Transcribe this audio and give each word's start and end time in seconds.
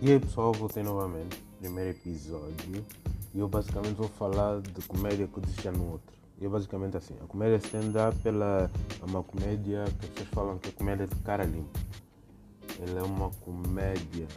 E 0.00 0.12
aí 0.12 0.20
pessoal, 0.20 0.52
voltei 0.52 0.84
novamente, 0.84 1.42
primeiro 1.58 1.90
episódio, 1.90 2.86
e 3.34 3.40
eu 3.40 3.48
basicamente 3.48 3.96
vou 3.96 4.08
falar 4.08 4.60
de 4.60 4.80
comédia 4.82 5.26
que 5.26 5.60
já 5.60 5.72
no 5.72 5.90
outro. 5.90 6.14
E 6.40 6.46
é 6.46 6.48
basicamente 6.48 6.96
assim, 6.96 7.16
a 7.20 7.26
comédia 7.26 7.56
stand-up 7.56 8.16
é 8.24 9.04
uma 9.04 9.24
comédia 9.24 9.84
que 9.98 10.06
as 10.06 10.12
pessoas 10.12 10.28
falam 10.28 10.58
que 10.58 10.68
é 10.68 10.72
comédia 10.72 11.08
de 11.08 11.16
cara 11.16 11.42
limpa. 11.42 11.80
Ela 12.80 13.00
é 13.00 13.02
uma 13.02 13.30
comédia 13.40 14.28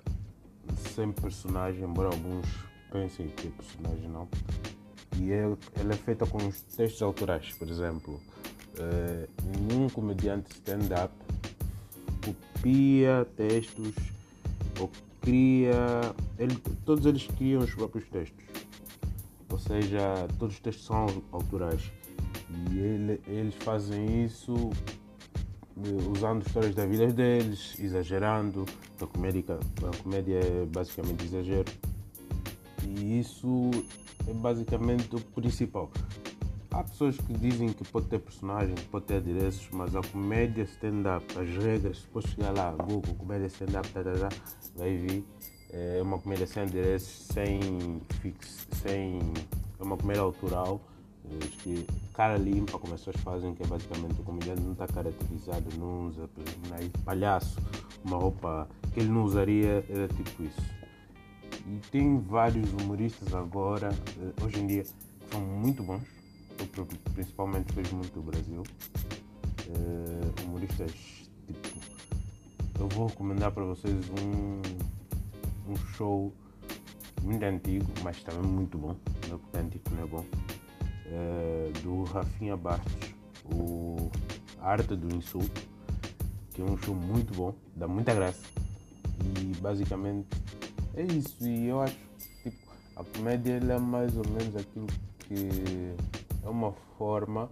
sem 0.95 1.11
personagem, 1.11 1.83
embora 1.83 2.07
alguns 2.07 2.47
pensem 2.91 3.27
que 3.27 3.49
é 3.49 3.51
personagem 3.51 4.09
não. 4.09 4.27
E 5.19 5.31
é, 5.31 5.43
ela 5.79 5.93
é 5.93 5.97
feita 5.97 6.25
com 6.25 6.37
os 6.39 6.59
textos 6.63 7.03
autorais, 7.03 7.51
por 7.53 7.69
exemplo. 7.69 8.19
Uh, 8.79 9.27
nenhum 9.59 9.87
comediante 9.89 10.53
stand-up 10.53 11.13
copia 12.25 13.27
textos 13.37 13.93
ou 14.79 14.89
cria. 15.21 15.73
Ele, 16.37 16.55
todos 16.85 17.05
eles 17.05 17.27
criam 17.27 17.61
os 17.61 17.73
próprios 17.73 18.07
textos. 18.09 18.43
Ou 19.49 19.59
seja, 19.59 20.27
todos 20.39 20.55
os 20.55 20.59
textos 20.59 20.85
são 20.85 21.05
autorais. 21.31 21.91
E 22.71 22.79
ele, 22.79 23.21
eles 23.27 23.55
fazem 23.55 24.25
isso 24.25 24.71
eh, 25.77 26.09
usando 26.11 26.45
histórias 26.45 26.75
da 26.75 26.85
vida 26.85 27.07
deles, 27.07 27.79
exagerando. 27.79 28.65
A 29.01 29.07
comédia, 29.07 29.43
a 29.55 30.03
comédia 30.03 30.39
é 30.39 30.65
basicamente 30.65 31.25
exagero. 31.25 31.71
E 32.83 33.19
isso 33.19 33.71
é 34.27 34.33
basicamente 34.33 35.15
o 35.15 35.19
principal. 35.19 35.91
Há 36.73 36.83
pessoas 36.83 37.17
que 37.17 37.33
dizem 37.33 37.73
que 37.73 37.83
pode 37.83 38.07
ter 38.07 38.17
personagem, 38.19 38.73
pode 38.89 39.03
ter 39.03 39.17
adereços, 39.17 39.67
mas 39.73 39.93
a 39.93 40.01
comédia 40.01 40.63
stand-up, 40.63 41.25
as 41.37 41.49
regras, 41.61 42.01
depois 42.01 42.23
chegar 42.25 42.51
lá, 42.51 42.71
Google, 42.71 43.13
comédia 43.15 43.47
stand-up, 43.47 43.89
tá, 43.89 44.01
tá, 44.01 44.13
tá, 44.13 44.29
vai 44.77 44.95
vir. 44.95 45.25
É 45.69 46.01
uma 46.01 46.17
comédia 46.17 46.47
sem 46.47 46.63
adereços, 46.63 47.27
sem 47.27 48.01
fix, 48.21 48.67
sem. 48.81 49.19
É 49.79 49.83
uma 49.83 49.97
comédia 49.97 50.21
autoral, 50.21 50.79
é, 51.25 51.45
que 51.61 51.85
cara 52.13 52.37
limpa, 52.37 52.79
como 52.79 52.93
as 52.93 53.01
pessoas 53.01 53.21
fazem, 53.21 53.53
que 53.53 53.63
é 53.63 53.67
basicamente 53.67 54.21
o 54.21 54.23
comediante 54.23 54.61
não 54.61 54.71
está 54.71 54.87
caracterizado, 54.87 55.65
não 55.77 56.07
usa 56.07 56.29
né, 56.69 56.89
palhaço, 57.03 57.57
uma 58.05 58.15
roupa 58.15 58.69
que 58.93 59.01
ele 59.01 59.09
não 59.09 59.25
usaria, 59.25 59.85
era 59.89 60.07
tipo 60.07 60.43
isso. 60.43 60.61
E 61.67 61.79
tem 61.89 62.17
vários 62.17 62.71
humoristas 62.71 63.33
agora, 63.33 63.89
eh, 63.89 64.43
hoje 64.43 64.59
em 64.59 64.67
dia, 64.67 64.83
que 64.83 65.31
são 65.31 65.41
muito 65.41 65.83
bons 65.83 66.20
principalmente 67.13 67.73
vejo 67.73 67.95
muito 67.95 68.13
do 68.13 68.21
Brasil. 68.21 68.63
Uh, 69.67 70.43
humoristas 70.43 70.91
tipo. 71.47 71.81
Eu 72.79 72.87
vou 72.89 73.07
recomendar 73.07 73.51
para 73.51 73.63
vocês 73.63 73.93
um, 74.09 74.61
um 75.71 75.75
show 75.95 76.33
muito 77.21 77.43
antigo, 77.43 77.85
mas 78.03 78.21
também 78.23 78.49
muito 78.49 78.77
bom. 78.77 78.95
Não 79.29 79.39
é 79.53 79.59
antigo 79.59 79.83
não 79.91 80.03
é 80.03 80.07
bom. 80.07 80.25
Uh, 81.05 81.79
do 81.83 82.03
Rafinha 82.05 82.57
Bastos, 82.57 83.13
o 83.53 84.09
Arte 84.61 84.95
do 84.95 85.15
Insulto, 85.15 85.61
que 86.53 86.61
é 86.61 86.65
um 86.65 86.77
show 86.77 86.95
muito 86.95 87.33
bom, 87.33 87.53
dá 87.75 87.87
muita 87.87 88.13
graça. 88.13 88.41
E 89.39 89.55
basicamente 89.57 90.27
é 90.95 91.03
isso. 91.03 91.45
E 91.45 91.67
eu 91.67 91.81
acho 91.81 91.97
tipo, 92.43 92.57
a 92.95 93.03
comédia 93.03 93.53
é 93.53 93.79
mais 93.79 94.15
ou 94.17 94.27
menos 94.27 94.55
aquilo 94.55 94.87
que 95.19 95.95
é 96.43 96.49
uma 96.49 96.73
forma 96.97 97.49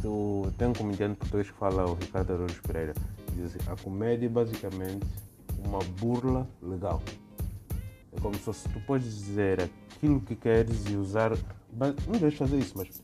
do. 0.00 0.50
Tem 0.58 0.68
um 0.68 0.72
comediante 0.72 1.16
português 1.16 1.50
que 1.50 1.56
fala, 1.56 1.84
o 1.84 1.94
Ricardo 1.94 2.32
Araújo 2.32 2.62
Pereira, 2.62 2.94
diz 3.34 3.54
assim, 3.54 3.70
a 3.70 3.76
comédia 3.76 4.26
é 4.26 4.28
basicamente 4.28 5.06
uma 5.64 5.78
burla 6.00 6.48
legal. 6.62 7.02
É 8.12 8.20
como 8.20 8.34
se 8.34 8.68
tu 8.68 8.80
podes 8.86 9.06
dizer 9.06 9.70
aquilo 9.94 10.20
que 10.20 10.34
queres 10.34 10.88
e 10.88 10.96
usar. 10.96 11.30
Não 11.72 12.18
deves 12.18 12.36
fazer 12.36 12.58
isso, 12.58 12.74
mas 12.76 13.02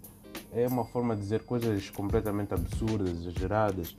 é 0.52 0.66
uma 0.66 0.84
forma 0.84 1.14
de 1.14 1.22
dizer 1.22 1.44
coisas 1.44 1.90
completamente 1.90 2.54
absurdas, 2.54 3.10
exageradas, 3.10 3.94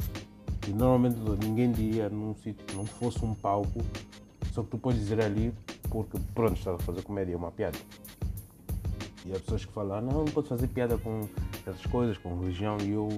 que 0.62 0.72
normalmente 0.72 1.18
ninguém 1.46 1.72
diria 1.72 2.10
num 2.10 2.36
sítio 2.36 2.66
que 2.66 2.76
não 2.76 2.86
fosse 2.86 3.24
um 3.24 3.34
palco, 3.34 3.82
só 4.52 4.64
que 4.64 4.70
tu 4.70 4.78
podes 4.78 5.00
dizer 5.00 5.22
ali 5.22 5.54
porque 5.90 6.18
pronto, 6.34 6.58
estás 6.58 6.76
a 6.76 6.84
fazer 6.84 7.02
comédia, 7.04 7.34
é 7.34 7.38
uma 7.38 7.52
piada. 7.52 7.78
E 9.28 9.36
há 9.36 9.40
pessoas 9.42 9.66
que 9.66 9.74
falam, 9.74 9.98
ah, 9.98 10.02
não, 10.02 10.24
não 10.24 10.26
pode 10.26 10.48
fazer 10.48 10.68
piada 10.68 10.98
com 10.98 11.28
essas 11.66 11.86
coisas, 11.88 12.18
com 12.18 12.40
religião, 12.40 12.78
e 12.82 12.92
eu 12.92 13.10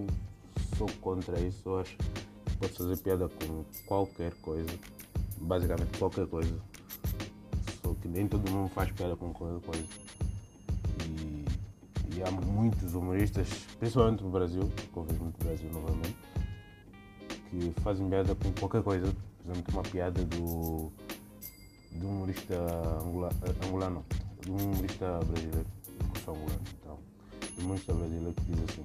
sou 0.75 0.89
contra 1.01 1.39
isso. 1.39 1.69
Eu 1.69 1.79
acho 1.79 1.95
que 1.95 2.57
pode 2.57 2.73
fazer 2.73 2.97
piada 2.97 3.29
com 3.29 3.63
qualquer 3.85 4.33
coisa, 4.41 4.71
basicamente 5.37 5.95
qualquer 5.99 6.25
coisa. 6.25 6.59
Só 7.83 7.93
que 7.93 8.07
nem 8.07 8.27
todo 8.27 8.49
mundo 8.49 8.69
faz 8.69 8.91
piada 8.91 9.15
com 9.15 9.31
qualquer 9.31 9.63
coisa. 9.63 9.87
E, 11.05 11.45
e 12.15 12.23
há 12.23 12.31
muitos 12.31 12.95
humoristas, 12.95 13.47
principalmente 13.77 14.23
no 14.23 14.31
Brasil, 14.31 14.63
que 14.63 14.99
muito 14.99 15.37
no 15.43 15.45
Brasil 15.45 15.69
novamente, 15.71 16.17
que 17.51 17.71
fazem 17.81 18.09
piada 18.09 18.33
com 18.33 18.51
qualquer 18.53 18.81
coisa. 18.81 19.13
Por 19.43 19.51
exemplo, 19.51 19.73
uma 19.73 19.83
piada 19.83 20.25
do, 20.25 20.91
do 21.91 22.07
humorista 22.07 22.55
angula, 23.03 23.29
angolano, 23.63 24.03
do 24.43 24.55
humorista 24.55 25.19
brasileiro 25.19 25.78
Então, 26.81 26.99
tem 27.55 27.65
muitos 27.65 27.85
que 27.85 28.51
diz 28.51 28.63
assim. 28.69 28.83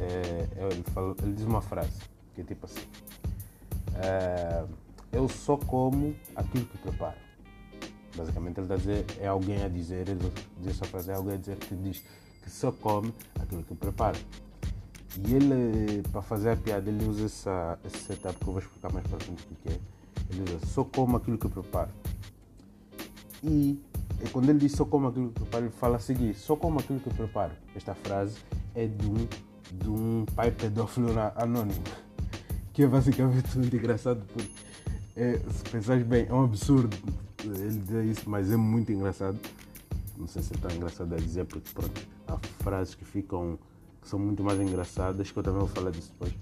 É, 0.00 0.48
é, 0.56 0.66
ele, 0.66 0.84
ele 1.22 1.32
diz 1.34 1.44
uma 1.44 1.60
frase 1.60 2.00
que 2.34 2.42
é 2.42 2.44
tipo 2.44 2.66
assim. 2.66 2.86
É, 3.96 4.64
eu 5.12 5.28
só 5.28 5.56
como 5.56 6.14
aquilo 6.36 6.66
que 6.66 6.78
preparo. 6.78 7.16
Basicamente 8.16 8.58
ele 8.58 8.64
está 8.64 8.74
a 8.74 8.78
dizer, 8.78 9.06
é 9.20 9.26
alguém 9.26 9.62
a 9.62 9.68
dizer, 9.68 10.08
ele 10.08 10.32
diz 10.60 10.72
essa 10.72 10.84
frase, 10.84 11.10
é 11.10 11.14
alguém 11.14 11.34
a 11.34 11.36
dizer 11.36 11.56
que 11.56 11.74
diz 11.74 12.02
que 12.42 12.50
só 12.50 12.72
come 12.72 13.12
aquilo 13.40 13.62
que 13.62 13.74
prepara. 13.74 14.18
E 15.16 15.34
ele, 15.34 16.02
para 16.12 16.22
fazer 16.22 16.50
a 16.50 16.56
piada, 16.56 16.88
ele 16.88 17.04
usa 17.04 17.26
essa, 17.26 17.78
esse 17.84 17.98
setup 17.98 18.36
que 18.36 18.42
eu 18.42 18.52
vou 18.52 18.62
explicar 18.62 18.92
mais 18.92 19.06
para 19.06 19.18
frente 19.18 19.46
o 19.50 19.54
que 19.56 19.68
é. 19.68 19.80
Ele 20.30 20.44
diz, 20.44 20.70
só 20.70 20.84
como 20.84 21.16
aquilo 21.16 21.38
que 21.38 21.48
preparo. 21.48 21.90
E 23.42 23.80
e 24.24 24.28
quando 24.30 24.48
ele 24.50 24.58
diz 24.58 24.72
só 24.72 24.84
como 24.84 25.08
aquilo 25.08 25.28
que 25.28 25.40
preparo, 25.40 25.64
ele 25.66 25.72
fala 25.72 25.96
a 25.96 26.00
seguir: 26.00 26.34
só 26.34 26.56
como 26.56 26.78
aquilo 26.78 27.00
que 27.00 27.10
preparo. 27.10 27.52
Esta 27.74 27.94
frase 27.94 28.38
é 28.74 28.86
de 28.86 29.06
um, 29.06 29.28
de 29.72 29.88
um 29.88 30.24
pai 30.34 30.50
pedófilo 30.50 31.08
anônimo, 31.36 31.82
que 32.72 32.82
é 32.82 32.86
basicamente 32.86 33.56
muito 33.56 33.76
engraçado, 33.76 34.24
porque 34.32 34.50
é, 35.16 35.38
se 35.38 35.62
pensares 35.70 36.04
bem, 36.04 36.26
é 36.28 36.32
um 36.32 36.44
absurdo 36.44 36.96
ele 37.44 37.78
dizer 37.78 38.04
isso, 38.04 38.28
mas 38.28 38.50
é 38.50 38.56
muito 38.56 38.90
engraçado. 38.92 39.38
Não 40.16 40.26
sei 40.26 40.42
se 40.42 40.52
é 40.52 40.56
tão 40.56 40.70
engraçado 40.70 41.14
a 41.14 41.18
dizer, 41.18 41.44
porque 41.44 41.70
pronto, 41.72 42.00
há 42.26 42.36
frases 42.62 42.94
que 42.94 43.04
ficam 43.04 43.58
que 44.02 44.08
são 44.08 44.18
muito 44.18 44.42
mais 44.42 44.60
engraçadas, 44.60 45.30
que 45.30 45.38
eu 45.38 45.42
também 45.42 45.60
vou 45.60 45.68
falar 45.68 45.90
disso 45.90 46.12
depois. 46.12 46.34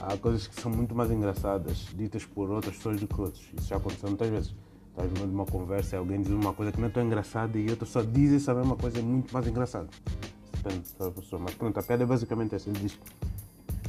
Há 0.00 0.16
coisas 0.16 0.46
que 0.46 0.60
são 0.60 0.70
muito 0.70 0.94
mais 0.94 1.10
engraçadas, 1.10 1.88
ditas 1.96 2.24
por 2.24 2.50
outras 2.50 2.76
pessoas 2.76 3.00
do 3.00 3.06
que 3.08 3.20
outros. 3.20 3.44
Isso 3.56 3.68
já 3.68 3.76
aconteceu 3.76 4.08
muitas 4.08 4.28
vezes 4.28 4.54
estás 4.96 5.12
no 5.12 5.18
meio 5.18 5.28
de 5.28 5.34
uma 5.34 5.44
conversa 5.44 5.96
e 5.96 5.98
alguém 5.98 6.22
diz 6.22 6.32
uma 6.32 6.54
coisa 6.54 6.72
que 6.72 6.80
não 6.80 6.88
é 6.88 6.90
tão 6.90 7.04
engraçada 7.04 7.58
e 7.58 7.68
outra 7.68 7.84
só 7.84 8.00
diz 8.00 8.32
essa 8.32 8.54
mesma 8.54 8.76
coisa 8.76 9.02
muito 9.02 9.32
mais 9.32 9.46
engraçada. 9.46 9.88
Depende 10.52 10.84
da 10.98 11.10
pessoa. 11.10 11.42
Mas 11.42 11.54
pronto, 11.54 11.78
a 11.78 11.82
piada 11.82 12.02
é 12.02 12.06
basicamente 12.06 12.54
essa. 12.54 12.70
Ele 12.70 12.78
diz: 12.78 12.98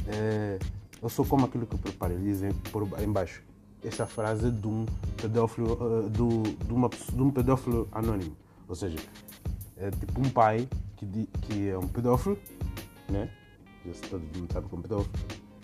é, 0.06 0.58
Eu 1.00 1.08
sou 1.08 1.24
como 1.24 1.46
aquilo 1.46 1.66
que 1.66 1.74
eu 1.74 1.78
preparo. 1.78 2.12
Ele 2.12 2.32
diz 2.32 2.42
por 2.70 2.86
embaixo. 3.02 3.42
Essa 3.82 4.06
frase 4.06 4.48
é 4.48 4.50
de 4.50 4.66
um 4.66 4.84
pedófilo, 5.16 5.72
uh, 5.74 6.10
do, 6.10 6.42
de, 6.42 6.72
uma, 6.72 6.88
de 6.88 7.22
um 7.22 7.30
pedófilo 7.30 7.88
anônimo. 7.92 8.36
Ou 8.68 8.74
seja, 8.74 8.98
é 9.76 9.90
tipo 9.90 10.20
um 10.20 10.28
pai 10.28 10.68
que, 10.96 11.06
que 11.42 11.68
é 11.68 11.78
um 11.78 11.86
pedófilo, 11.86 12.36
né? 13.08 13.30
Todo 14.10 14.20
mundo 14.36 14.52
sabe 14.52 14.66
é 14.70 14.76
um 14.76 14.82
pedófilo. 14.82 15.14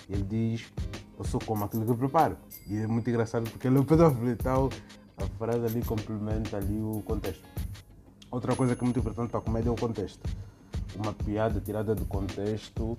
Ele 0.08 0.22
diz: 0.22 0.72
Eu 1.18 1.24
sou 1.24 1.40
como 1.44 1.64
aquilo 1.64 1.84
que 1.84 1.90
eu 1.90 1.96
preparo. 1.96 2.36
E 2.66 2.76
é 2.76 2.86
muito 2.86 3.10
engraçado 3.10 3.50
porque 3.50 3.66
ele 3.66 3.76
é 3.76 3.80
um 3.80 3.84
pedófilo 3.84 4.30
e 4.30 4.36
tal 4.36 4.70
a 5.16 5.26
frase 5.38 5.66
ali 5.66 5.82
complementa 5.82 6.56
ali 6.56 6.80
o 6.80 7.02
contexto. 7.04 7.44
Outra 8.30 8.56
coisa 8.56 8.74
que 8.74 8.82
é 8.82 8.84
muito 8.84 8.98
importante 8.98 9.30
para 9.30 9.38
a 9.38 9.42
comédia 9.42 9.68
é 9.68 9.72
o 9.72 9.76
contexto. 9.76 10.28
Uma 10.96 11.12
piada 11.12 11.60
tirada 11.60 11.94
do 11.94 12.04
contexto, 12.04 12.98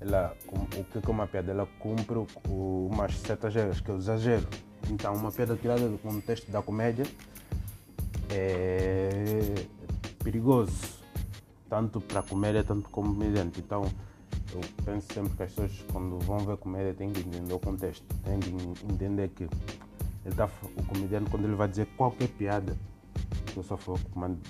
ela, 0.00 0.34
o 0.48 0.84
que 0.84 0.98
é 0.98 1.10
uma 1.10 1.26
piada? 1.26 1.50
Ela 1.50 1.66
cumpre 1.78 2.16
umas 2.48 3.14
certas 3.18 3.54
regras, 3.54 3.80
que 3.80 3.90
é 3.90 3.94
o 3.94 3.98
exagero. 3.98 4.46
Então, 4.90 5.14
uma 5.14 5.30
piada 5.30 5.56
tirada 5.56 5.88
do 5.88 5.98
contexto 5.98 6.50
da 6.50 6.62
comédia 6.62 7.06
é 8.30 9.54
perigoso, 10.22 10.72
tanto 11.68 12.00
para 12.00 12.20
a 12.20 12.22
comédia, 12.22 12.64
tanto 12.64 12.88
como 12.88 13.12
comediante. 13.14 13.60
Então, 13.60 13.84
eu 14.52 14.60
penso 14.84 15.12
sempre 15.12 15.34
que 15.36 15.42
as 15.42 15.50
pessoas, 15.50 15.84
quando 15.92 16.18
vão 16.20 16.38
ver 16.38 16.56
comédia, 16.56 16.94
têm 16.94 17.10
que 17.12 17.20
entender 17.20 17.52
o 17.52 17.58
contexto, 17.58 18.04
têm 18.24 18.40
que 18.40 18.50
entender 18.92 19.28
que 19.28 19.48
ele 20.24 20.34
tá, 20.34 20.48
o 20.76 20.82
comediante, 20.84 21.30
quando 21.30 21.44
ele 21.44 21.54
vai 21.54 21.68
dizer 21.68 21.86
qualquer 21.96 22.28
piada, 22.28 22.76
que 23.46 23.56
eu 23.56 23.62
só 23.62 23.76
for 23.76 23.98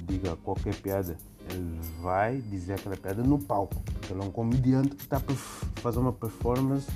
diga 0.06 0.36
qualquer 0.36 0.74
piada, 0.76 1.16
ele 1.50 1.80
vai 2.00 2.40
dizer 2.40 2.74
aquela 2.74 2.96
piada 2.96 3.22
no 3.22 3.38
palco. 3.38 3.82
Porque 3.82 4.12
ele 4.12 4.22
é 4.22 4.24
um 4.24 4.30
comediante 4.30 4.94
que 4.94 5.02
está 5.02 5.18
a 5.18 5.80
fazer 5.80 5.98
uma 5.98 6.12
performance 6.12 6.90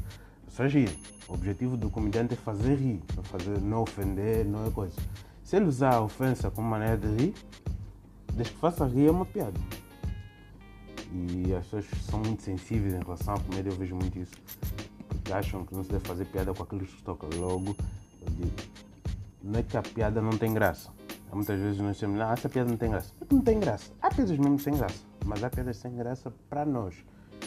pessoas 0.59 0.73
rir. 0.73 0.99
O 1.29 1.35
objetivo 1.35 1.77
do 1.77 1.89
comediante 1.91 2.35
é 2.35 2.37
fazer 2.37 2.75
rir, 2.75 3.03
não, 3.15 3.23
fazer, 3.23 3.61
não 3.61 3.83
ofender, 3.83 4.45
não 4.45 4.67
é 4.67 4.71
coisa. 4.71 4.97
Se 5.45 5.57
ele 5.57 5.67
usar 5.67 5.95
a 5.95 6.01
ofensa 6.01 6.51
como 6.51 6.69
maneira 6.69 6.97
de 6.97 7.07
rir, 7.07 7.35
desde 8.35 8.53
que 8.53 8.59
faça 8.59 8.87
rir 8.87 9.07
é 9.07 9.11
uma 9.11 9.25
piada. 9.25 9.59
E 11.13 11.55
as 11.55 11.65
pessoas 11.65 11.87
são 12.03 12.19
muito 12.21 12.43
sensíveis 12.43 12.95
em 12.95 12.99
relação 12.99 13.35
à 13.35 13.41
comédia, 13.41 13.71
eu 13.71 13.77
vejo 13.77 13.95
muito 13.95 14.19
isso. 14.19 14.35
Porque 15.09 15.33
acham 15.33 15.65
que 15.65 15.75
não 15.75 15.85
se 15.85 15.91
deve 15.91 16.07
fazer 16.07 16.25
piada 16.27 16.53
com 16.53 16.63
aquilo 16.63 16.85
que 16.85 16.97
se 16.97 17.03
toca. 17.03 17.27
Logo, 17.37 17.77
não 19.43 19.61
é 19.61 19.63
que 19.63 19.77
a 19.77 19.83
piada 19.83 20.21
não 20.21 20.37
tem 20.37 20.53
graça. 20.53 20.91
Muitas 21.33 21.61
vezes 21.61 21.79
nós 21.81 21.95
dizemos, 21.95 22.19
não, 22.19 22.33
essa 22.33 22.49
piada 22.49 22.71
não 22.71 22.77
tem 22.77 22.91
graça. 22.91 23.13
Não 23.31 23.41
tem 23.41 23.61
graça. 23.61 23.93
Há 24.01 24.09
piadas 24.09 24.39
mesmo 24.39 24.59
sem 24.59 24.75
graça, 24.75 24.99
mas 25.25 25.45
há 25.45 25.51
piadas 25.51 25.77
sem 25.77 25.95
graça 25.95 26.33
para 26.49 26.65
nós. 26.65 26.95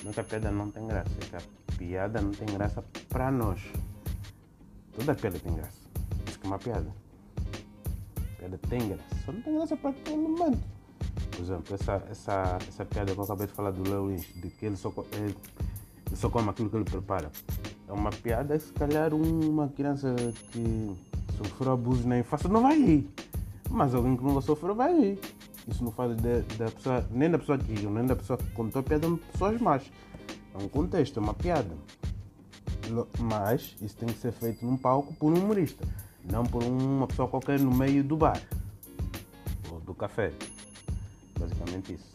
Não 0.03 0.11
é 0.11 0.13
que 0.13 0.19
a 0.19 0.23
piada 0.23 0.51
não 0.51 0.69
tem 0.69 0.87
graça, 0.87 1.09
é 1.19 1.25
que 1.25 1.35
a 1.35 1.41
piada 1.77 2.21
não 2.21 2.31
tem 2.31 2.47
graça 2.47 2.83
para 3.09 3.31
nós. 3.31 3.61
Toda 4.93 5.15
piada 5.15 5.39
tem 5.39 5.55
graça. 5.55 5.79
Isso 6.27 6.39
que 6.39 6.45
é 6.45 6.49
uma 6.49 6.59
piada. 6.59 6.93
A 8.17 8.37
piada 8.39 8.59
tem 8.69 8.89
graça. 8.89 9.25
Só 9.25 9.31
não 9.31 9.41
tem 9.41 9.55
graça 9.55 9.77
para 9.77 9.89
aquele 9.89 10.17
momento. 10.17 10.59
Por 11.31 11.41
exemplo, 11.41 11.75
essa, 11.75 12.03
essa, 12.09 12.57
essa 12.67 12.85
piada 12.85 13.13
que 13.13 13.19
eu 13.19 13.23
acabei 13.23 13.47
de 13.47 13.53
falar 13.53 13.71
do 13.71 14.07
Lynch, 14.07 14.31
de 14.39 14.49
que 14.49 14.65
ele 14.65 14.75
só, 14.75 14.93
ele, 15.13 15.35
ele 16.05 16.15
só 16.15 16.29
come 16.29 16.49
aquilo 16.49 16.69
que 16.69 16.75
ele 16.75 16.85
prepara. 16.85 17.31
É 17.91 17.93
uma 17.93 18.09
piada, 18.09 18.57
se 18.57 18.71
calhar 18.71 19.13
uma 19.13 19.67
criança 19.67 20.15
que 20.53 20.95
sofreu 21.37 21.73
abuso 21.73 22.07
na 22.07 22.19
infância 22.19 22.47
não 22.47 22.61
vai 22.61 22.81
rir. 22.81 23.09
Mas 23.69 23.93
alguém 23.93 24.15
que 24.15 24.23
nunca 24.23 24.39
sofreu 24.39 24.73
vai 24.73 24.97
rir. 24.97 25.19
Isso 25.67 25.83
não 25.83 25.91
faz 25.91 26.15
de, 26.15 26.41
da 26.57 26.71
pessoa, 26.71 27.05
nem 27.11 27.29
da 27.29 27.37
pessoa 27.37 27.57
que 27.57 27.73
riu, 27.73 27.91
nem 27.91 28.05
da 28.05 28.15
pessoa 28.15 28.37
que 28.37 28.49
contou 28.51 28.79
a 28.79 28.83
piada, 28.83 29.07
pessoas 29.33 29.59
más. 29.59 29.91
É 30.53 30.63
um 30.63 30.69
contexto, 30.69 31.19
é 31.19 31.21
uma 31.21 31.33
piada. 31.33 31.75
Mas 33.19 33.75
isso 33.81 33.97
tem 33.97 34.07
que 34.07 34.17
ser 34.19 34.31
feito 34.31 34.65
num 34.65 34.77
palco 34.77 35.13
por 35.15 35.33
um 35.33 35.43
humorista, 35.43 35.85
não 36.31 36.45
por 36.45 36.63
uma 36.63 37.07
pessoa 37.07 37.27
qualquer 37.27 37.59
no 37.59 37.75
meio 37.75 38.05
do 38.05 38.15
bar 38.15 38.41
ou 39.69 39.81
do 39.81 39.93
café. 39.93 40.31
Basicamente 41.37 41.95
isso. 41.95 42.11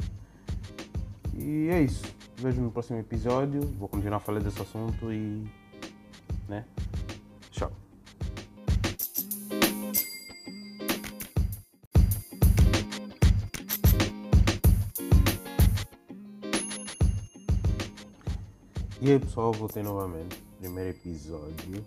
E 1.34 1.68
é 1.68 1.82
isso. 1.82 2.02
Vejo 2.38 2.62
no 2.62 2.70
próximo 2.70 2.98
episódio. 2.98 3.60
Vou 3.78 3.88
continuar 3.88 4.16
a 4.16 4.20
falar 4.20 4.40
desse 4.40 4.60
assunto 4.62 5.12
e. 5.12 5.65
né? 6.48 6.64
Tchau. 7.50 7.72
E 19.00 19.10
aí 19.10 19.18
pessoal, 19.18 19.52
voltei 19.52 19.82
novamente. 19.82 20.36
Primeiro 20.58 20.90
episódio. 20.90 21.84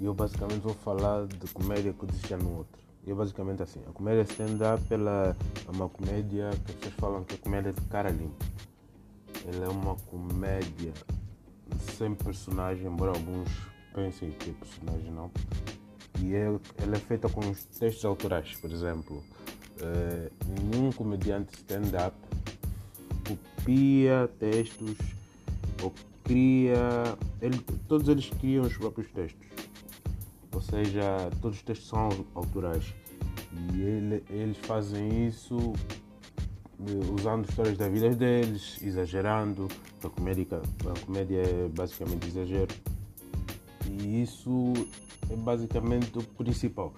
E 0.00 0.04
eu 0.04 0.14
basicamente 0.14 0.60
vou 0.60 0.74
falar 0.74 1.26
de 1.26 1.52
comédia 1.52 1.92
que 1.92 2.04
eu 2.04 2.08
já 2.28 2.36
no 2.36 2.58
outro. 2.58 2.80
E 3.04 3.10
é 3.10 3.14
basicamente 3.14 3.62
assim, 3.62 3.80
a 3.88 3.92
comédia 3.92 4.22
stand-up 4.22 4.82
ela 4.92 5.36
é 5.66 5.70
uma 5.70 5.88
comédia 5.88 6.50
que 6.64 6.70
as 6.70 6.76
pessoas 6.76 6.94
falam 6.94 7.24
que 7.24 7.34
é 7.34 7.38
comédia 7.38 7.72
de 7.72 7.80
cara 7.82 8.10
limpa. 8.10 8.44
Ela 9.44 9.64
é 9.64 9.68
uma 9.68 9.96
comédia 9.96 10.92
sem 11.96 12.14
personagem, 12.14 12.86
embora 12.86 13.10
alguns 13.10 13.48
pensem 13.94 14.30
que 14.32 14.50
é 14.50 14.52
personagem 14.52 15.10
não. 15.10 15.30
E 16.20 16.34
é, 16.34 16.44
ela 16.78 16.96
é 16.96 16.98
feita 16.98 17.28
com 17.28 17.40
os 17.40 17.64
textos 17.64 18.04
autorais, 18.04 18.54
por 18.56 18.70
exemplo. 18.70 19.22
É, 19.80 20.30
nenhum 20.70 20.92
comediante 20.92 21.54
stand-up 21.54 22.16
copia 23.26 24.28
textos 24.38 24.96
ou 25.82 25.92
cria. 26.24 27.16
Ele, 27.40 27.58
todos 27.88 28.08
eles 28.08 28.30
criam 28.30 28.64
os 28.64 28.76
próprios 28.76 29.10
textos. 29.10 29.46
Ou 30.52 30.60
seja, 30.60 31.30
todos 31.40 31.58
os 31.58 31.62
textos 31.62 31.88
são 31.88 32.08
autorais. 32.34 32.94
E 33.74 33.80
ele, 33.80 34.24
eles 34.30 34.58
fazem 34.58 35.26
isso 35.26 35.72
eh, 36.80 37.12
usando 37.12 37.48
histórias 37.48 37.76
da 37.76 37.88
vida 37.88 38.10
deles, 38.10 38.80
exagerando. 38.82 39.68
A 40.04 40.08
comédia, 40.08 40.46
a 40.60 41.06
comédia 41.06 41.42
é 41.42 41.68
basicamente 41.68 42.28
exagero. 42.28 42.74
E 44.00 44.22
isso 44.22 44.72
é 45.30 45.36
basicamente 45.36 46.18
o 46.18 46.22
principal. 46.22 46.92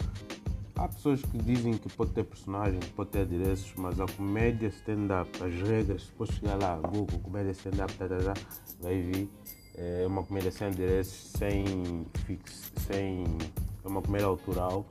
Há 0.77 0.89
pessoas 0.89 1.23
que 1.23 1.39
dizem 1.39 1.75
que 1.75 1.89
pode 1.89 2.11
ter 2.13 2.25
personagem, 2.25 2.81
pode 2.97 3.11
ter 3.11 3.21
adereços, 3.21 3.73
mas 3.77 4.01
a 4.01 4.07
comédia 4.07 4.69
stand-up, 4.69 5.31
as 5.43 5.55
regras, 5.69 6.07
depois 6.07 6.31
chegar 6.31 6.57
lá, 6.57 6.77
Google, 6.77 7.19
comédia 7.21 7.53
stand-up, 7.53 7.93
tá, 7.95 8.09
tá, 8.09 8.17
tá, 8.19 8.35
vai 8.81 9.01
vir. 9.01 9.31
É 9.77 10.05
uma 10.07 10.23
comédia 10.23 10.51
sem 10.51 10.69
adereços, 10.69 11.33
sem 11.37 12.07
fix, 12.27 12.73
sem. 12.87 13.25
É 13.85 13.89
uma 13.89 14.03
comédia 14.03 14.27
autoral, 14.27 14.87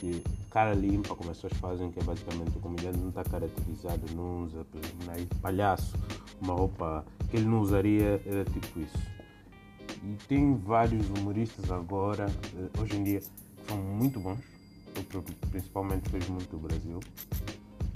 que 0.00 0.22
cara 0.50 0.74
limpa, 0.74 1.14
como 1.14 1.30
as 1.30 1.36
pessoas 1.36 1.52
fazem, 1.60 1.90
que 1.90 2.00
é 2.00 2.02
basicamente 2.02 2.56
o 2.56 2.60
comediante 2.60 2.98
não 2.98 3.08
está 3.08 3.22
caracterizado, 3.24 4.00
não 4.14 4.44
usa, 4.44 4.66
palhaço, 5.42 5.94
uma 6.40 6.54
roupa 6.54 7.04
que 7.30 7.36
ele 7.36 7.46
não 7.46 7.60
usaria, 7.60 8.22
era 8.24 8.44
tipo 8.44 8.80
isso. 8.80 9.15
E 10.06 10.16
tem 10.28 10.56
vários 10.56 11.08
humoristas 11.10 11.70
agora, 11.70 12.26
hoje 12.80 12.96
em 12.96 13.02
dia, 13.02 13.20
que 13.20 13.66
são 13.68 13.76
muito 13.76 14.20
bons 14.20 14.56
principalmente 15.50 16.08
vejo 16.10 16.32
muito 16.32 16.50
do 16.50 16.58
Brasil. 16.58 17.00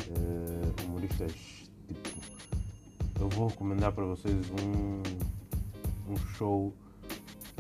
Uh, 0.09 0.85
humoristas 0.85 1.33
tipo. 1.87 2.21
Eu 3.19 3.29
vou 3.29 3.49
recomendar 3.49 3.93
para 3.93 4.05
vocês 4.05 4.35
um, 4.51 5.03
um 6.11 6.17
show 6.35 6.75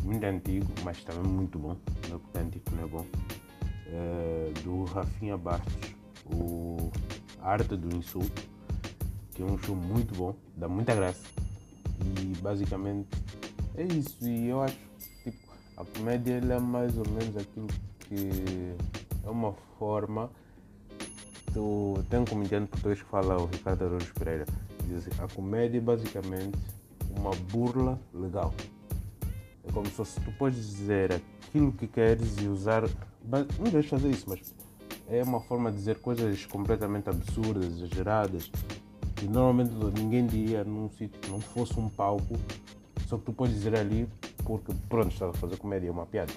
muito 0.02 0.24
antigo, 0.24 0.66
mas 0.82 1.02
também 1.04 1.30
muito 1.30 1.58
bom. 1.58 1.76
Não 2.08 2.20
é 2.34 2.38
antigo 2.40 2.64
não 2.72 2.84
é 2.84 2.86
bom. 2.86 3.06
Uh, 3.86 4.62
do 4.62 4.84
Rafinha 4.84 5.36
Bastos, 5.36 5.94
o 6.32 6.90
Arte 7.42 7.76
do 7.76 7.94
Insulto, 7.94 8.42
que 9.34 9.42
é 9.42 9.44
um 9.44 9.58
show 9.58 9.76
muito 9.76 10.14
bom, 10.14 10.34
dá 10.56 10.68
muita 10.68 10.94
graça. 10.94 11.22
E 12.22 12.34
basicamente 12.40 13.08
é 13.76 13.84
isso. 13.84 14.16
E 14.26 14.48
eu 14.48 14.62
acho 14.62 14.76
tipo, 15.22 15.38
a 15.76 15.84
comédia 15.84 16.34
é 16.34 16.58
mais 16.58 16.96
ou 16.96 17.08
menos 17.08 17.36
aquilo 17.36 17.68
que 18.00 18.74
é 19.24 19.30
uma 19.30 19.52
forma 19.78 20.30
do. 21.52 22.02
Tem 22.08 22.20
um 22.20 22.24
comediante 22.24 22.68
português 22.68 23.02
que 23.02 23.08
fala, 23.08 23.40
o 23.40 23.46
Ricardo 23.46 23.84
Araújo 23.84 24.12
Pereira, 24.14 24.46
diz 24.86 25.06
assim, 25.06 25.22
a 25.22 25.28
comédia 25.28 25.78
é 25.78 25.80
basicamente 25.80 26.58
uma 27.16 27.30
burla 27.50 27.98
legal. 28.14 28.54
É 29.66 29.72
como 29.72 29.86
se 29.86 30.20
tu 30.20 30.32
podes 30.32 30.58
dizer 30.58 31.22
aquilo 31.46 31.72
que 31.72 31.86
queres 31.86 32.36
e 32.40 32.46
usar. 32.46 32.82
Não 33.24 33.70
deixes 33.70 33.90
fazer 33.90 34.10
isso, 34.10 34.26
mas 34.28 34.54
é 35.08 35.22
uma 35.22 35.40
forma 35.40 35.70
de 35.70 35.78
dizer 35.78 35.98
coisas 35.98 36.46
completamente 36.46 37.08
absurdas, 37.10 37.66
exageradas, 37.66 38.50
que 39.16 39.26
normalmente 39.26 39.72
ninguém 40.00 40.26
diria 40.26 40.64
num 40.64 40.88
sítio 40.90 41.20
que 41.20 41.30
não 41.30 41.40
fosse 41.40 41.78
um 41.78 41.88
palco, 41.88 42.38
só 43.10 43.18
que 43.18 43.24
tu 43.24 43.32
podes 43.32 43.56
dizer 43.56 43.76
ali 43.76 44.08
porque 44.44 44.72
pronto, 44.88 45.12
estás 45.12 45.34
a 45.34 45.38
fazer 45.38 45.56
comédia, 45.56 45.88
é 45.88 45.90
uma 45.90 46.06
piada. 46.06 46.32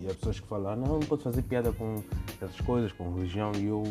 E 0.00 0.06
há 0.06 0.14
pessoas 0.14 0.40
que 0.40 0.46
falam, 0.48 0.72
ah, 0.72 0.76
não, 0.76 0.98
não 0.98 1.00
pode 1.00 1.22
fazer 1.22 1.42
piada 1.42 1.72
com 1.72 2.02
essas 2.42 2.60
coisas, 2.62 2.90
com 2.90 3.14
religião, 3.14 3.52
e 3.54 3.66
eu 3.66 3.84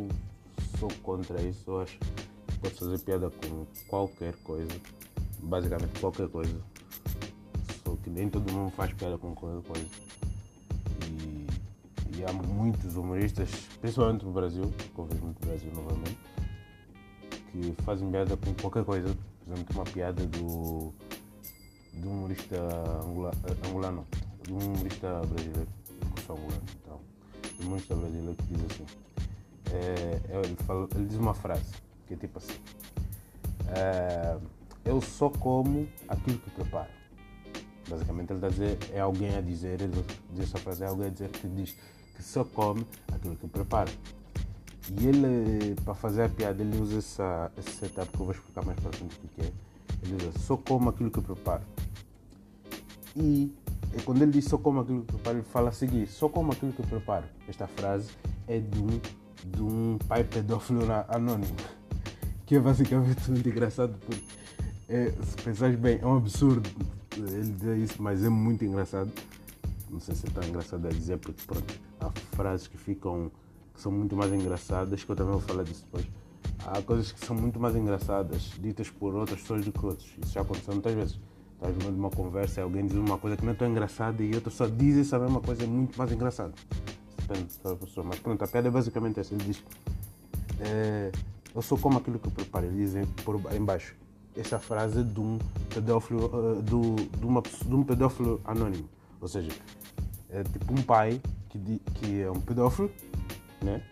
sou 0.77 0.89
contra 1.01 1.41
isso. 1.41 1.63
Eu 1.71 1.81
acho 1.81 1.97
que 1.97 2.57
pode 2.59 2.73
fazer 2.75 2.99
piada 2.99 3.29
com 3.29 3.65
qualquer 3.87 4.35
coisa, 4.43 4.71
basicamente 5.41 5.97
qualquer 6.01 6.27
coisa. 6.27 6.61
Só 7.85 7.95
que 8.03 8.09
nem 8.09 8.29
todo 8.29 8.51
mundo 8.51 8.71
faz 8.71 8.91
piada 8.91 9.17
com 9.17 9.33
qualquer 9.33 9.65
coisa. 9.65 9.87
E, 11.07 12.17
e 12.17 12.25
há 12.25 12.33
muitos 12.33 12.97
humoristas, 12.97 13.49
principalmente 13.79 14.25
no 14.25 14.31
Brasil, 14.33 14.73
que 14.93 14.99
eu 14.99 15.05
vejo 15.05 15.23
muito 15.23 15.39
no 15.39 15.47
Brasil 15.47 15.71
novamente, 15.73 16.17
que 17.49 17.83
fazem 17.83 18.11
piada 18.11 18.35
com 18.35 18.53
qualquer 18.55 18.83
coisa. 18.83 19.15
Por 19.45 19.53
exemplo, 19.53 19.75
uma 19.75 19.85
piada 19.85 20.25
do, 20.25 20.93
do 21.93 22.09
humorista 22.09 22.55
angula, 23.03 23.31
angolano, 23.65 24.07
do 24.47 24.57
humorista 24.57 25.21
brasileiro 25.25 25.67
angolano. 26.29 26.61
Então, 26.81 26.99
tem 27.57 27.67
muitos 27.67 27.87
brasileiros 27.87 28.35
que 28.37 28.53
diz 28.53 28.65
assim. 28.71 28.85
É, 29.71 30.21
é, 30.33 30.41
ele, 30.43 30.55
fala, 30.65 30.87
ele 30.95 31.05
diz 31.05 31.17
uma 31.17 31.33
frase 31.33 31.73
que 32.07 32.13
é 32.13 32.17
tipo 32.17 32.37
assim. 32.37 32.57
É, 33.75 34.37
eu 34.85 35.01
só 35.01 35.29
como 35.29 35.87
aquilo 36.07 36.39
que 36.39 36.49
preparo. 36.51 36.89
Basicamente 37.87 38.31
ele 38.31 38.37
está 38.37 38.47
a 38.47 38.49
dizer, 38.49 38.77
é 38.93 38.99
alguém 38.99 39.35
a 39.35 39.41
dizer, 39.41 39.81
ele 39.81 40.05
diz 40.31 40.45
essa 40.45 40.57
frase, 40.57 40.83
é 40.83 40.87
alguém 40.87 41.07
a 41.07 41.09
dizer 41.09 41.29
que 41.29 41.47
diz 41.47 41.75
que 42.15 42.23
só 42.23 42.43
come 42.43 42.85
aquilo 43.11 43.35
que 43.35 43.47
prepara. 43.47 43.91
E 44.91 45.07
ele, 45.07 45.75
para 45.85 45.93
fazer 45.93 46.23
a 46.23 46.29
piada, 46.29 46.61
ele 46.63 46.77
usa 46.79 46.97
essa, 46.97 47.51
esse 47.57 47.71
setup 47.71 48.07
que 48.11 48.19
eu 48.19 48.25
vou 48.25 48.33
explicar 48.33 48.65
mais 48.65 48.79
para 48.79 48.91
frente 48.91 49.15
o 49.23 49.27
que 49.27 49.41
é. 49.41 49.51
Ele 50.03 50.15
usa 50.15 50.39
só 50.39 50.57
como 50.57 50.89
aquilo 50.89 51.11
que 51.11 51.21
preparo. 51.21 51.63
E 53.15 53.53
quando 54.05 54.21
ele 54.21 54.31
diz 54.31 54.45
só 54.45 54.57
como 54.57 54.81
aquilo 54.81 55.01
que 55.01 55.13
preparo, 55.13 55.37
ele 55.37 55.45
fala 55.45 55.69
a 55.69 55.71
seguir: 55.71 56.07
só 56.07 56.29
como 56.29 56.51
aquilo 56.51 56.71
que 56.71 56.83
preparo. 56.83 57.25
Esta 57.47 57.67
frase 57.67 58.09
é 58.47 58.59
de 58.59 58.79
um, 58.79 58.99
de 59.45 59.61
um 59.61 59.97
pai 60.07 60.23
pedófilo 60.23 60.81
anônimo, 61.07 61.55
que 62.45 62.55
é 62.55 62.59
basicamente 62.59 63.29
muito 63.29 63.47
engraçado 63.49 63.97
porque, 64.05 64.23
é, 64.87 65.11
se 65.11 65.35
pensares 65.43 65.77
bem, 65.77 65.99
é 66.01 66.05
um 66.05 66.17
absurdo. 66.17 66.69
ele 67.15 67.53
diz 67.53 67.91
isso, 67.91 68.01
mas 68.01 68.23
é 68.23 68.29
muito 68.29 68.63
engraçado. 68.63 69.11
Não 69.89 69.99
sei 69.99 70.13
se 70.15 70.27
é 70.27 70.29
tão 70.29 70.43
engraçado 70.43 70.85
a 70.87 70.89
dizer, 70.89 71.17
porque 71.17 71.41
pronto, 71.45 71.73
há 71.99 72.11
frases 72.35 72.67
que 72.67 72.77
ficam 72.77 73.31
que 73.73 73.81
são 73.81 73.91
muito 73.91 74.15
mais 74.15 74.31
engraçadas, 74.33 75.03
que 75.03 75.09
eu 75.09 75.15
também 75.15 75.31
vou 75.31 75.41
falar 75.41 75.63
disso 75.63 75.83
depois. 75.85 76.05
Há 76.71 76.83
coisas 76.83 77.11
que 77.11 77.25
são 77.25 77.35
muito 77.35 77.59
mais 77.59 77.75
engraçadas, 77.75 78.51
ditas 78.59 78.91
por 78.91 79.15
outras 79.15 79.41
pessoas 79.41 79.65
do 79.65 79.71
que 79.71 79.83
outros. 79.83 80.07
Isso 80.21 80.33
já 80.33 80.41
aconteceu 80.41 80.71
muitas 80.71 80.93
vezes. 80.93 81.19
Estás 81.55 81.73
no 81.75 81.79
meio 81.79 81.93
de 81.93 81.99
uma 81.99 82.11
conversa 82.11 82.59
e 82.59 82.63
alguém 82.63 82.85
diz 82.85 82.95
uma 82.95 83.17
coisa 83.17 83.35
que 83.35 83.43
não 83.43 83.53
é 83.53 83.55
tão 83.55 83.67
engraçada 83.67 84.21
e 84.21 84.35
outra 84.35 84.51
só 84.51 84.67
diz 84.67 84.95
essa 84.97 85.17
mesma 85.17 85.41
coisa 85.41 85.65
muito 85.65 85.97
mais 85.97 86.11
engraçada. 86.11 86.53
Depende 87.17 87.47
da 87.63 87.75
pessoa. 87.75 88.05
Mas 88.07 88.19
pronto, 88.19 88.43
a 88.43 88.47
piada 88.47 88.67
é 88.67 88.71
basicamente 88.71 89.19
essa. 89.19 89.33
Ele 89.33 89.45
diz: 89.45 89.63
é, 90.59 91.11
Eu 91.55 91.61
sou 91.63 91.75
como 91.75 91.97
aquilo 91.97 92.19
que 92.19 92.27
eu 92.27 92.31
preparo. 92.31 92.67
Ele 92.67 92.85
diz 92.85 92.93
por 93.25 93.41
embaixo. 93.51 93.95
Essa 94.37 94.59
frase 94.59 94.99
é 94.99 95.03
de 95.03 95.19
um 95.19 95.39
pedófilo, 95.73 96.27
uh, 96.27 96.61
do, 96.61 96.95
de, 96.97 97.25
uma, 97.25 97.41
de 97.41 97.75
um 97.75 97.83
pedófilo 97.83 98.39
anônimo. 98.45 98.87
Ou 99.19 99.27
seja, 99.27 99.49
é 100.29 100.43
tipo 100.43 100.71
um 100.71 100.83
pai 100.83 101.19
que, 101.49 101.81
que 101.95 102.21
é 102.21 102.29
um 102.29 102.39
pedófilo, 102.39 102.91
né? 103.59 103.83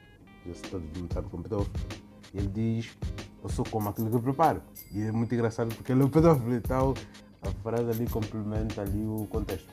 Já 0.45 0.53
se 0.53 0.61
todo 0.61 0.83
mundo 0.95 1.11
sabe 1.11 1.27
como 1.27 1.41
pedófilo. 1.41 2.06
Ele 2.37 2.47
diz: 2.47 2.97
Eu 3.43 3.49
sou 3.49 3.65
como 3.65 3.89
aquilo 3.89 4.09
que 4.09 4.15
eu 4.15 4.21
preparo. 4.21 4.61
E 4.93 5.01
é 5.01 5.11
muito 5.11 5.33
engraçado 5.33 5.73
porque 5.75 5.91
ele 5.91 6.01
é 6.01 6.05
um 6.05 6.09
pedófilo 6.09 6.55
e 6.55 6.61
tal. 6.61 6.93
A 7.41 7.51
frase 7.63 7.89
ali 7.89 8.07
complementa 8.09 8.81
ali 8.81 9.05
o 9.05 9.27
contexto. 9.29 9.67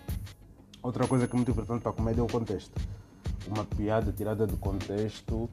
Outra 0.82 1.06
coisa 1.06 1.26
que 1.26 1.34
é 1.34 1.36
muito 1.36 1.50
importante 1.50 1.82
para 1.82 1.90
a 1.90 1.94
comédia 1.94 2.20
é 2.20 2.24
o 2.24 2.28
contexto. 2.28 2.72
Uma 3.48 3.64
piada 3.64 4.12
tirada 4.12 4.46
do 4.46 4.56
contexto, 4.56 5.48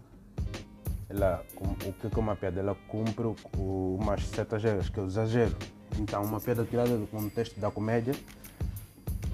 ela, 1.10 1.44
o 1.56 1.94
que 1.94 2.08
é 2.08 2.20
uma 2.20 2.36
piada? 2.36 2.60
Ela 2.60 2.76
cumpre 2.88 3.34
umas 3.58 4.26
certas 4.28 4.64
regras, 4.64 4.90
que 4.90 5.00
é 5.00 5.04
o 5.04 5.08
exagero. 5.08 5.56
Então, 6.00 6.24
uma 6.24 6.40
piada 6.40 6.66
tirada 6.66 6.98
do 6.98 7.08
contexto 7.08 7.60
da 7.60 7.72
comédia 7.72 8.14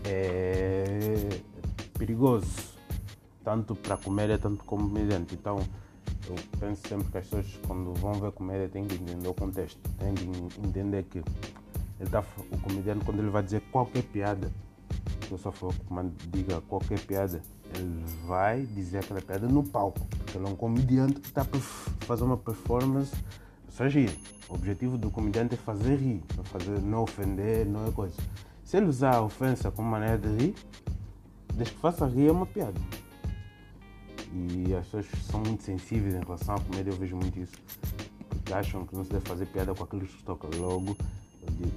é 0.04 1.42
perigoso, 1.98 2.48
tanto 3.44 3.76
para 3.76 3.96
a 3.96 3.98
comédia, 3.98 4.38
tanto 4.38 4.64
como 4.64 4.88
comediante. 4.88 5.34
Então, 5.34 5.60
eu 6.28 6.36
penso 6.60 6.88
sempre 6.88 7.10
que 7.12 7.18
as 7.18 7.26
pessoas, 7.26 7.60
quando 7.66 7.94
vão 7.94 8.14
ver 8.14 8.32
comédia, 8.32 8.68
têm 8.68 8.86
que 8.86 8.96
entender 8.96 9.28
o 9.28 9.34
contexto, 9.34 9.80
têm 9.98 10.14
que 10.14 10.26
entender 10.68 11.04
que 11.04 11.24
ele 12.00 12.10
tá, 12.10 12.24
o 12.52 12.58
comediante, 12.60 13.04
quando 13.06 13.20
ele 13.20 13.30
vai 13.30 13.42
dizer 13.42 13.62
qualquer 13.72 14.04
piada, 14.04 14.52
eu 15.30 15.38
só 15.38 15.52
for 15.52 15.74
diga 16.32 16.62
qualquer 16.62 17.00
piada, 17.00 17.42
ele 17.76 18.04
vai 18.26 18.62
dizer 18.66 19.00
aquela 19.00 19.22
piada 19.22 19.48
no 19.48 19.64
palco. 19.64 20.00
Porque 20.18 20.38
ele 20.38 20.46
é 20.46 20.50
um 20.50 20.56
comediante 20.56 21.20
que 21.20 21.28
está 21.28 21.42
a 21.42 22.06
fazer 22.06 22.24
uma 22.24 22.38
performance 22.38 23.16
só 23.70 23.88
rir. 23.88 24.18
O 24.50 24.56
objetivo 24.56 24.98
do 24.98 25.10
comediante 25.10 25.56
é 25.56 25.58
fazer 25.58 25.98
rir, 25.98 26.24
não, 26.36 26.44
fazer, 26.46 26.80
não 26.82 27.04
ofender, 27.04 27.66
não 27.66 27.88
é 27.88 27.92
coisa. 27.92 28.16
Se 28.64 28.78
ele 28.78 28.88
usar 28.88 29.16
a 29.16 29.22
ofensa 29.22 29.72
como 29.72 29.90
maneira 29.90 30.18
de 30.18 30.30
rir, 30.30 30.56
desde 31.54 31.74
que 31.74 31.80
faça 31.80 32.06
rir 32.06 32.28
é 32.28 32.32
uma 32.32 32.46
piada. 32.46 32.80
E 34.34 34.74
as 34.76 34.86
pessoas 34.86 35.06
são 35.30 35.40
muito 35.42 35.64
sensíveis 35.64 36.16
em 36.16 36.20
relação 36.20 36.56
à 36.56 36.60
comédia, 36.60 36.92
eu 36.92 36.98
vejo 36.98 37.16
muito 37.16 37.40
isso. 37.40 37.56
Porque 38.30 38.54
acham 38.54 38.86
que 38.86 38.96
não 38.96 39.04
se 39.04 39.12
deve 39.12 39.26
fazer 39.26 39.46
piada 39.48 39.74
com 39.74 39.84
aquilo 39.84 40.06
que 40.06 40.24
toca 40.24 40.48
logo. 40.58 40.96
Eu 41.42 41.54
digo, 41.54 41.72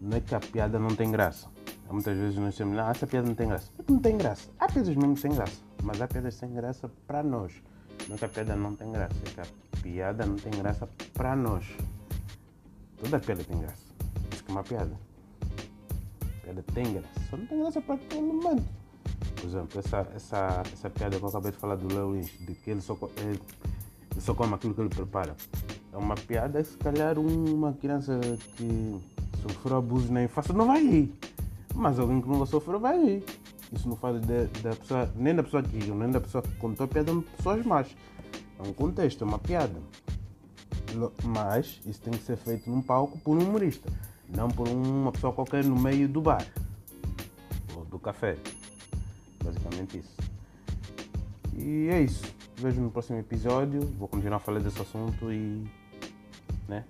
não 0.00 0.16
é 0.16 0.20
que 0.20 0.34
a 0.34 0.40
piada 0.40 0.78
não 0.78 0.94
tem 0.94 1.10
graça. 1.10 1.48
Muitas 1.90 2.16
vezes 2.16 2.36
nós 2.36 2.54
dizemos, 2.54 2.78
ah, 2.78 2.90
essa 2.90 3.06
piada 3.06 3.26
não 3.26 3.34
tem 3.34 3.48
graça. 3.48 3.70
Não 3.88 3.98
tem 3.98 4.16
graça. 4.16 4.48
Há 4.58 4.66
piadas 4.66 4.96
mesmo 4.96 5.16
sem 5.16 5.32
graça. 5.32 5.56
Mas 5.82 6.00
há 6.00 6.08
piadas 6.08 6.34
sem 6.34 6.52
graça 6.52 6.90
para 7.06 7.22
nós. 7.22 7.52
Não 8.08 8.16
é 8.16 8.18
que 8.18 8.24
a 8.24 8.28
piada 8.28 8.56
não 8.56 8.74
tem 8.74 8.90
graça, 8.90 9.14
é 9.24 9.30
que 9.30 9.40
a 9.40 9.46
piada 9.82 10.26
não 10.26 10.36
tem 10.36 10.52
graça 10.52 10.88
para 11.12 11.36
nós. 11.36 11.64
Toda 12.98 13.18
piada 13.18 13.44
tem 13.44 13.58
graça. 13.58 13.84
Isso 14.32 14.44
que 14.44 14.50
é 14.50 14.54
uma 14.54 14.62
piada. 14.62 14.98
A 16.20 16.44
piada 16.44 16.64
tem 16.74 16.92
graça. 16.92 17.20
Só 17.30 17.36
não 17.36 17.46
tem 17.46 17.60
graça 17.60 17.80
para 17.80 17.94
aquele 17.94 18.22
momento. 18.22 18.83
Por 19.44 19.48
exemplo, 19.48 19.78
essa, 19.78 20.08
essa, 20.16 20.62
essa 20.72 20.88
piada 20.88 21.18
que 21.18 21.22
eu 21.22 21.28
acabei 21.28 21.52
de 21.52 21.58
falar 21.58 21.74
do 21.74 21.86
Lynch, 21.86 22.32
de 22.38 22.54
que 22.54 22.70
ele 22.70 22.80
só, 22.80 22.96
ele, 23.18 23.38
só 24.18 24.34
come 24.34 24.54
aquilo 24.54 24.72
que 24.72 24.80
ele 24.80 24.88
prepara. 24.88 25.36
É 25.92 25.98
uma 25.98 26.14
piada, 26.14 26.64
se 26.64 26.78
calhar 26.78 27.18
uma 27.18 27.74
criança 27.74 28.18
que 28.56 28.98
sofreu 29.42 29.76
abuso 29.76 30.10
na 30.10 30.24
infância 30.24 30.54
não 30.54 30.66
vai 30.66 30.82
rir. 30.82 31.14
Mas 31.74 31.98
alguém 31.98 32.22
que 32.22 32.28
nunca 32.28 32.46
sofreu 32.46 32.80
vai 32.80 32.98
rir. 32.98 33.24
Isso 33.70 33.86
não 33.86 33.96
faz 33.96 34.18
de, 34.22 34.46
da 34.62 34.74
pessoa, 34.74 35.12
nem 35.14 35.34
da 35.34 35.42
pessoa 35.42 35.62
que 35.62 35.76
riu, 35.76 35.94
nem 35.94 36.10
da 36.10 36.22
pessoa 36.22 36.40
que 36.40 36.56
contou 36.56 36.84
a 36.84 36.88
piada, 36.88 37.12
pessoas 37.36 37.66
más. 37.66 37.94
É 38.58 38.66
um 38.66 38.72
contexto, 38.72 39.24
é 39.24 39.26
uma 39.26 39.38
piada. 39.38 39.78
Mas 41.22 41.82
isso 41.84 42.00
tem 42.00 42.14
que 42.14 42.24
ser 42.24 42.38
feito 42.38 42.70
num 42.70 42.80
palco 42.80 43.18
por 43.18 43.36
um 43.36 43.46
humorista, 43.46 43.92
não 44.26 44.48
por 44.48 44.66
uma 44.68 45.12
pessoa 45.12 45.34
qualquer 45.34 45.66
no 45.66 45.78
meio 45.78 46.08
do 46.08 46.22
bar 46.22 46.46
ou 47.76 47.84
do 47.84 47.98
café. 47.98 48.38
Basicamente 49.84 49.98
isso. 49.98 50.16
E 51.56 51.88
é 51.88 52.00
isso. 52.00 52.24
Vejo 52.56 52.80
no 52.80 52.90
próximo 52.90 53.18
episódio. 53.18 53.80
Vou 53.98 54.08
continuar 54.08 54.38
falar 54.38 54.60
desse 54.60 54.80
assunto 54.80 55.30
e. 55.32 55.64
né? 56.68 56.84